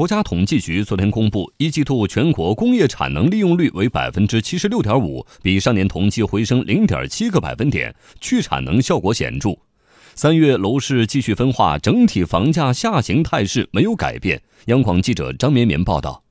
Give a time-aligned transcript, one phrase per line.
[0.00, 9.50] 国家统计局昨天公布，一季度全国工业产能利用率为百分之七十六点五，比上年同期回升零点七个百分点，去产能效果显著。
[10.14, 14.40] 三月楼市继续分化，整体房价下行态势没有改变。
[14.68, 16.22] 央广记者张绵绵报道。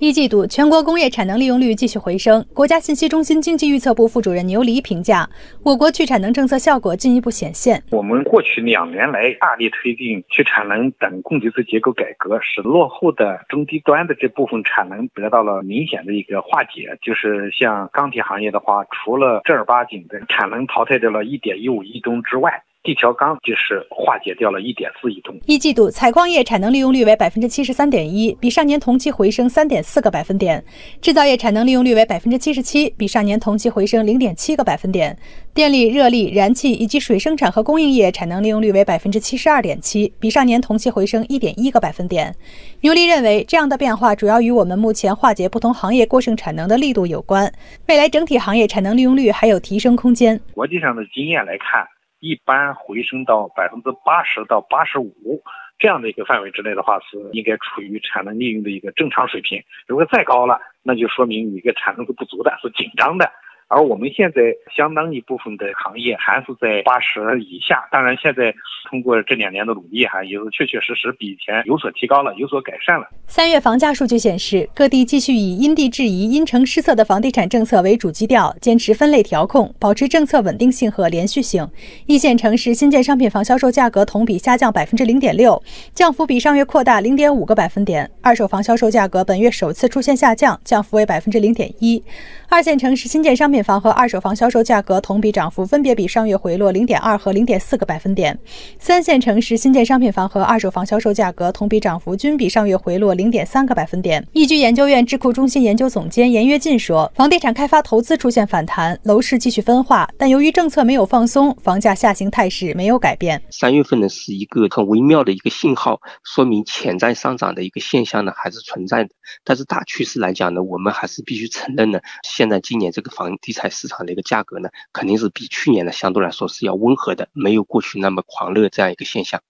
[0.00, 2.42] 一季度，全国工业产能利用率继续回升。
[2.54, 5.28] 国家信息中心经济预测部副主任牛黎评价，
[5.62, 7.82] 我国去产能政策效果进一步显现。
[7.90, 16.96] 我们过去两年来大力推进去产能等供给侧结构改革，使落后的中低端的这部分产能得到了明显的一个化解。
[17.02, 25.36] 就是像钢铁行业的话，除了正儿八经的产能淘汰掉了1.15亿吨之外，地条钢就是化解掉了一点四亿吨。
[25.46, 30.58] 一季度，采矿业产能利用率为百分之七十三点一，比上年同期回升三点四个百分点；
[31.02, 35.14] 制造业产能利用率为百分之七十七，比上年同期回升零点七个百分点；
[35.54, 42.34] 电力、热力、燃气以及水生产和供应业产能利用率为百分之七十二点七，比上年同期回升一点一个百分点。
[42.80, 47.52] 牛犁认为，这样的变化主要与我们目前化解不同行业过剩产能的力度有关。
[47.88, 50.40] 未来整体行业产能利用率还有提升空间。
[50.54, 51.99] 国际上的经验来看。
[52.20, 55.42] 一般回升到百分之八十到八十五
[55.78, 59.62] 这样的一个范围之内的话，是应该处于产能利用的一个正常水平。
[59.86, 63.30] 如果再高了，那就说明你一个产能是不足的，是紧张的。
[63.70, 64.40] 而我们现在
[64.76, 68.52] 相当一部分的行业还是在八十以下，当然现在
[68.90, 73.06] 通过这两年的努力，哈也是确确实实比以前有所提高了，有所改善了。
[73.28, 81.66] 三月房价数据显示，各地继续以因地制宜、因城施策的房地产政策为主基调，坚持分类调控，保持政策稳定性和连续性。
[82.06, 85.62] 一线城市新建商品房销售价格同比下降百分之零点六，
[85.94, 92.02] 降幅比上月扩大零点五个百分点；二手房销售价格本月首次出现下降，降幅为百分之零点一。
[92.48, 98.38] 二线城市新建商品房和二手房销售价格同比涨幅分别比上月回落零点二和零点四个百分点。
[98.78, 104.26] 三线城市新建商品房和二手房销售价格同比涨幅均比上月回落零点三个百分点。
[104.32, 113.40] 易居研究院智库中心研究总监严跃进说：“房地产开发投资出现反弹，楼市继续分化，但由于政策没有放松，房价下行态势没有改变。
[113.50, 119.10] 三月份呢是一个很微妙的一个信号，说明潜在上涨的一个现象呢还是存在的。
[119.44, 129.42] 但是大趋势来讲呢，我们还是必须承认呢，现在今年这个房地地产市场的一个价格呢，肯定是比去年的相对来说是要温和的，没有过去那么狂热这样一个现象。